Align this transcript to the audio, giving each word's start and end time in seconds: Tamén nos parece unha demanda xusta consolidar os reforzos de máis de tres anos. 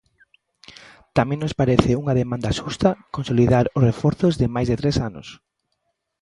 Tamén 1.17 1.39
nos 1.41 1.57
parece 1.59 1.91
unha 2.01 2.17
demanda 2.21 2.55
xusta 2.59 2.89
consolidar 3.15 3.65
os 3.77 3.85
reforzos 3.89 4.33
de 4.41 4.47
máis 4.55 4.67
de 4.71 4.79
tres 4.81 4.95
anos. 5.09 5.27